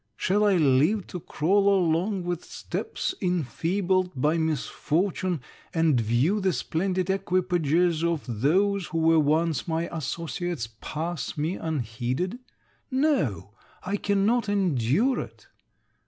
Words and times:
Shall 0.17 0.43
I 0.45 0.55
live 0.57 1.05
to 1.09 1.19
crawl 1.19 1.69
along 1.71 2.23
with 2.23 2.43
steps 2.43 3.13
enfeebled 3.21 4.09
by 4.19 4.35
misfortune, 4.35 5.41
and 5.75 6.01
view 6.01 6.39
the 6.41 6.53
splendid 6.53 7.11
equipages 7.11 8.03
of 8.03 8.23
those 8.27 8.87
who 8.87 8.97
were 8.97 9.19
once 9.19 9.67
my 9.67 9.87
associates 9.95 10.67
pass 10.81 11.37
me 11.37 11.53
unheeded? 11.55 12.39
No, 12.89 13.53
I 13.83 13.95
cannot 13.95 14.49
endure 14.49 15.19
it. 15.19 15.45